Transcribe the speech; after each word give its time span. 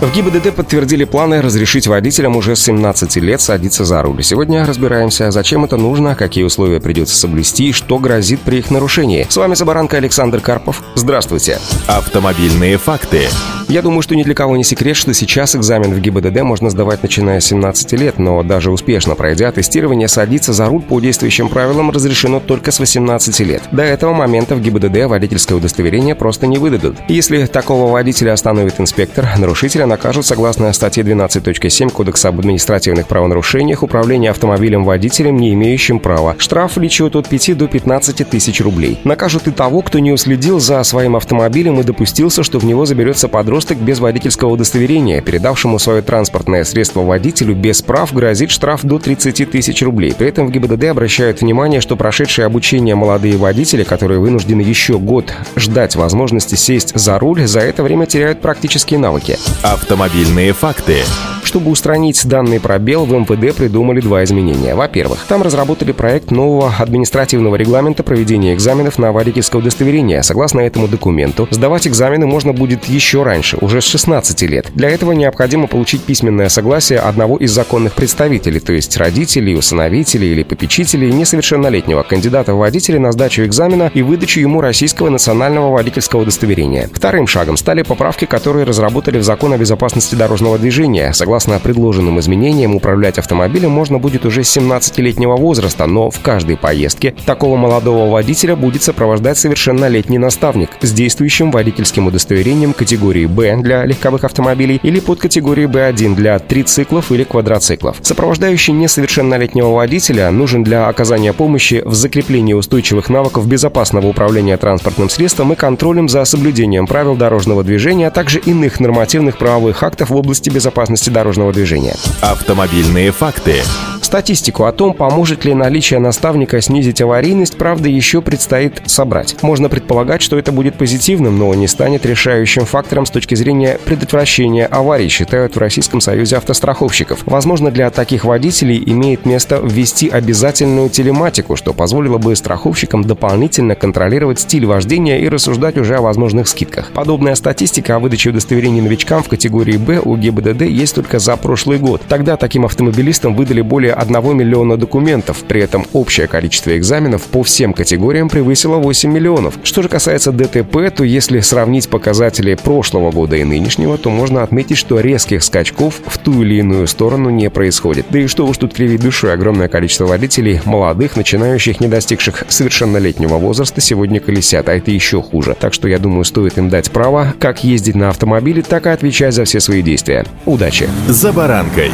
В 0.00 0.14
ГИБДД 0.14 0.54
подтвердили 0.54 1.02
планы 1.02 1.42
разрешить 1.42 1.88
водителям 1.88 2.36
уже 2.36 2.54
с 2.54 2.60
17 2.60 3.16
лет 3.16 3.40
садиться 3.40 3.84
за 3.84 4.00
руль. 4.00 4.22
Сегодня 4.22 4.64
разбираемся, 4.64 5.32
зачем 5.32 5.64
это 5.64 5.76
нужно, 5.76 6.14
какие 6.14 6.44
условия 6.44 6.78
придется 6.78 7.16
соблюсти 7.16 7.70
и 7.70 7.72
что 7.72 7.98
грозит 7.98 8.38
при 8.42 8.58
их 8.58 8.70
нарушении. 8.70 9.26
С 9.28 9.36
вами 9.36 9.54
Забаранка 9.54 9.96
Александр 9.96 10.40
Карпов. 10.40 10.84
Здравствуйте. 10.94 11.58
Автомобильные 11.88 12.78
факты. 12.78 13.22
Я 13.68 13.82
думаю, 13.82 14.00
что 14.00 14.16
ни 14.16 14.22
для 14.22 14.34
кого 14.34 14.56
не 14.56 14.64
секрет, 14.64 14.96
что 14.96 15.12
сейчас 15.12 15.54
экзамен 15.54 15.92
в 15.92 16.00
ГИБДД 16.00 16.40
можно 16.40 16.70
сдавать 16.70 17.02
начиная 17.02 17.40
с 17.40 17.46
17 17.46 17.92
лет, 17.94 18.18
но 18.18 18.42
даже 18.42 18.70
успешно 18.70 19.14
пройдя 19.14 19.52
тестирование, 19.52 20.08
садиться 20.08 20.54
за 20.54 20.66
руль 20.66 20.80
по 20.80 21.00
действующим 21.00 21.50
правилам 21.50 21.90
разрешено 21.90 22.40
только 22.40 22.70
с 22.70 22.78
18 22.78 23.40
лет. 23.40 23.64
До 23.70 23.82
этого 23.82 24.14
момента 24.14 24.54
в 24.54 24.62
ГИБДД 24.62 25.04
водительское 25.04 25.58
удостоверение 25.58 26.14
просто 26.14 26.46
не 26.46 26.56
выдадут. 26.56 26.96
Если 27.08 27.44
такого 27.44 27.92
водителя 27.92 28.32
остановит 28.32 28.80
инспектор, 28.80 29.28
нарушителя 29.36 29.87
накажут 29.88 30.26
согласно 30.26 30.72
статье 30.72 31.02
12.7 31.02 31.90
Кодекса 31.90 32.28
об 32.28 32.38
административных 32.38 33.08
правонарушениях 33.08 33.82
управление 33.82 34.30
автомобилем 34.30 34.84
водителем, 34.84 35.36
не 35.36 35.54
имеющим 35.54 35.98
права. 35.98 36.36
Штраф 36.38 36.76
влечет 36.76 37.16
от 37.16 37.28
5 37.28 37.58
до 37.58 37.66
15 37.66 38.28
тысяч 38.28 38.60
рублей. 38.60 39.00
Накажут 39.04 39.48
и 39.48 39.50
того, 39.50 39.82
кто 39.82 39.98
не 39.98 40.12
уследил 40.12 40.60
за 40.60 40.82
своим 40.84 41.16
автомобилем 41.16 41.80
и 41.80 41.82
допустился, 41.82 42.42
что 42.42 42.58
в 42.58 42.64
него 42.64 42.86
заберется 42.86 43.28
подросток 43.28 43.78
без 43.78 43.98
водительского 43.98 44.50
удостоверения, 44.50 45.20
передавшему 45.20 45.78
свое 45.78 46.02
транспортное 46.02 46.64
средство 46.64 47.00
водителю 47.00 47.54
без 47.54 47.82
прав, 47.82 48.12
грозит 48.12 48.50
штраф 48.50 48.84
до 48.84 48.98
30 48.98 49.50
тысяч 49.50 49.82
рублей. 49.82 50.14
При 50.16 50.28
этом 50.28 50.46
в 50.46 50.50
ГИБДД 50.50 50.84
обращают 50.84 51.40
внимание, 51.40 51.80
что 51.80 51.96
прошедшие 51.96 52.46
обучение 52.46 52.94
молодые 52.94 53.36
водители, 53.36 53.84
которые 53.84 54.20
вынуждены 54.20 54.60
еще 54.60 54.98
год 54.98 55.32
ждать 55.56 55.96
возможности 55.96 56.54
сесть 56.54 56.92
за 56.94 57.18
руль, 57.18 57.46
за 57.46 57.60
это 57.60 57.82
время 57.82 58.06
теряют 58.06 58.40
практические 58.40 58.98
навыки. 58.98 59.38
Автомобильные 59.80 60.52
факты. 60.52 61.04
Чтобы 61.48 61.70
устранить 61.70 62.28
данный 62.28 62.60
пробел, 62.60 63.06
в 63.06 63.12
МВД 63.14 63.56
придумали 63.56 64.02
два 64.02 64.22
изменения. 64.22 64.74
Во-первых, 64.74 65.24
там 65.26 65.40
разработали 65.40 65.92
проект 65.92 66.30
нового 66.30 66.74
административного 66.78 67.56
регламента 67.56 68.02
проведения 68.02 68.52
экзаменов 68.52 68.98
на 68.98 69.12
водительское 69.12 69.62
удостоверение. 69.62 70.22
Согласно 70.22 70.60
этому 70.60 70.88
документу, 70.88 71.48
сдавать 71.50 71.88
экзамены 71.88 72.26
можно 72.26 72.52
будет 72.52 72.84
еще 72.84 73.22
раньше, 73.22 73.56
уже 73.62 73.80
с 73.80 73.84
16 73.84 74.42
лет. 74.42 74.66
Для 74.74 74.90
этого 74.90 75.12
необходимо 75.12 75.68
получить 75.68 76.02
письменное 76.02 76.50
согласие 76.50 76.98
одного 76.98 77.38
из 77.38 77.50
законных 77.50 77.94
представителей, 77.94 78.60
то 78.60 78.74
есть 78.74 78.98
родителей, 78.98 79.56
усыновителей 79.56 80.32
или 80.32 80.42
попечителей 80.42 81.10
несовершеннолетнего 81.10 82.02
кандидата 82.02 82.52
в 82.52 82.58
водители 82.58 82.98
на 82.98 83.10
сдачу 83.10 83.44
экзамена 83.44 83.90
и 83.94 84.02
выдачу 84.02 84.40
ему 84.40 84.60
российского 84.60 85.08
национального 85.08 85.72
водительского 85.72 86.20
удостоверения. 86.20 86.90
Вторым 86.92 87.26
шагом 87.26 87.56
стали 87.56 87.80
поправки, 87.80 88.26
которые 88.26 88.66
разработали 88.66 89.16
в 89.16 89.22
закон 89.22 89.54
о 89.54 89.56
безопасности 89.56 90.14
дорожного 90.14 90.58
движения. 90.58 91.14
Согласно 91.14 91.37
Согласно 91.38 91.60
предложенным 91.60 92.18
изменениям, 92.18 92.74
управлять 92.74 93.16
автомобилем 93.16 93.70
можно 93.70 94.00
будет 94.00 94.26
уже 94.26 94.42
с 94.42 94.56
17-летнего 94.56 95.36
возраста, 95.36 95.86
но 95.86 96.10
в 96.10 96.18
каждой 96.18 96.56
поездке 96.56 97.14
такого 97.26 97.56
молодого 97.56 98.10
водителя 98.10 98.56
будет 98.56 98.82
сопровождать 98.82 99.38
совершеннолетний 99.38 100.18
наставник 100.18 100.70
с 100.80 100.90
действующим 100.90 101.52
водительским 101.52 102.08
удостоверением 102.08 102.72
категории 102.72 103.26
«Б» 103.26 103.56
для 103.58 103.84
легковых 103.84 104.24
автомобилей 104.24 104.80
или 104.82 104.98
под 104.98 105.20
категорией 105.20 105.68
«Б1» 105.68 106.16
для 106.16 106.40
трициклов 106.40 107.12
или 107.12 107.22
квадроциклов. 107.22 107.98
Сопровождающий 108.02 108.72
несовершеннолетнего 108.72 109.68
водителя 109.68 110.32
нужен 110.32 110.64
для 110.64 110.88
оказания 110.88 111.32
помощи 111.32 111.82
в 111.84 111.94
закреплении 111.94 112.54
устойчивых 112.54 113.10
навыков 113.10 113.46
безопасного 113.46 114.08
управления 114.08 114.56
транспортным 114.56 115.08
средством 115.08 115.52
и 115.52 115.54
контролем 115.54 116.08
за 116.08 116.24
соблюдением 116.24 116.88
правил 116.88 117.14
дорожного 117.14 117.62
движения, 117.62 118.08
а 118.08 118.10
также 118.10 118.40
иных 118.40 118.80
нормативных 118.80 119.38
правовых 119.38 119.84
актов 119.84 120.10
в 120.10 120.16
области 120.16 120.50
безопасности 120.50 121.10
дорожного 121.10 121.27
дорожного 121.28 121.52
движения. 121.52 121.94
Автомобильные 122.22 123.12
факты. 123.12 123.62
Статистику 124.02 124.64
о 124.64 124.72
том, 124.72 124.94
поможет 124.94 125.44
ли 125.44 125.54
наличие 125.54 126.00
наставника 126.00 126.60
снизить 126.60 127.00
аварийность, 127.00 127.56
правда, 127.56 127.88
еще 127.88 128.22
предстоит 128.22 128.82
собрать. 128.86 129.36
Можно 129.42 129.68
предполагать, 129.68 130.22
что 130.22 130.38
это 130.38 130.52
будет 130.52 130.76
позитивным, 130.76 131.38
но 131.38 131.52
не 131.54 131.68
станет 131.68 132.06
решающим 132.06 132.64
фактором 132.64 133.06
с 133.06 133.10
точки 133.10 133.34
зрения 133.34 133.78
предотвращения 133.84 134.66
аварий, 134.66 135.08
считают 135.08 135.56
в 135.56 135.58
Российском 135.58 136.00
союзе 136.00 136.36
автостраховщиков. 136.36 137.20
Возможно, 137.26 137.70
для 137.70 137.90
таких 137.90 138.24
водителей 138.24 138.82
имеет 138.86 139.26
место 139.26 139.60
ввести 139.62 140.08
обязательную 140.08 140.88
телематику, 140.88 141.56
что 141.56 141.72
позволило 141.72 142.18
бы 142.18 142.34
страховщикам 142.34 143.04
дополнительно 143.04 143.74
контролировать 143.74 144.40
стиль 144.40 144.66
вождения 144.66 145.20
и 145.20 145.28
рассуждать 145.28 145.76
уже 145.76 145.96
о 145.96 146.00
возможных 146.00 146.48
скидках. 146.48 146.90
Подобная 146.92 147.34
статистика 147.34 147.96
о 147.96 147.98
выдаче 147.98 148.30
удостоверений 148.30 148.80
новичкам 148.80 149.22
в 149.22 149.28
категории 149.28 149.76
«Б» 149.76 150.00
у 150.04 150.16
ГИБДД 150.16 150.62
есть 150.62 150.94
только 150.94 151.18
за 151.18 151.36
прошлый 151.36 151.78
год. 151.78 152.02
Тогда 152.08 152.36
таким 152.36 152.64
автомобилистам 152.64 153.34
выдали 153.34 153.60
более 153.60 153.87
1 153.92 154.36
миллиона 154.36 154.76
документов. 154.76 155.44
При 155.46 155.60
этом 155.60 155.86
общее 155.92 156.26
количество 156.26 156.76
экзаменов 156.76 157.22
по 157.22 157.42
всем 157.42 157.72
категориям 157.72 158.28
превысило 158.28 158.76
8 158.76 159.10
миллионов. 159.10 159.54
Что 159.62 159.82
же 159.82 159.88
касается 159.88 160.32
ДТП, 160.32 160.90
то 160.94 161.04
если 161.04 161.40
сравнить 161.40 161.88
показатели 161.88 162.54
прошлого 162.54 163.10
года 163.10 163.36
и 163.36 163.44
нынешнего, 163.44 163.98
то 163.98 164.10
можно 164.10 164.42
отметить, 164.42 164.78
что 164.78 165.00
резких 165.00 165.42
скачков 165.42 166.00
в 166.06 166.18
ту 166.18 166.42
или 166.42 166.56
иную 166.56 166.86
сторону 166.86 167.30
не 167.30 167.50
происходит. 167.50 168.06
Да 168.10 168.18
и 168.18 168.26
что 168.26 168.46
уж 168.46 168.58
тут 168.58 168.74
кривить 168.74 169.00
душой, 169.00 169.32
огромное 169.32 169.68
количество 169.68 170.06
водителей, 170.06 170.60
молодых, 170.64 171.16
начинающих, 171.16 171.80
не 171.80 171.88
достигших 171.88 172.44
совершеннолетнего 172.48 173.36
возраста, 173.36 173.80
сегодня 173.80 174.20
колесят, 174.20 174.68
а 174.68 174.74
это 174.74 174.90
еще 174.90 175.22
хуже. 175.22 175.56
Так 175.58 175.74
что 175.74 175.88
я 175.88 175.98
думаю, 175.98 176.24
стоит 176.24 176.58
им 176.58 176.68
дать 176.68 176.90
право 176.90 177.34
как 177.38 177.64
ездить 177.64 177.94
на 177.94 178.08
автомобиле, 178.10 178.62
так 178.62 178.86
и 178.86 178.90
отвечать 178.90 179.34
за 179.34 179.44
все 179.44 179.60
свои 179.60 179.82
действия. 179.82 180.24
Удачи! 180.44 180.88
«За 181.08 181.32
баранкой». 181.32 181.90